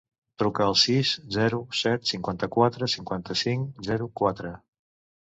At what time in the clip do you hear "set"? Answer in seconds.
1.79-2.07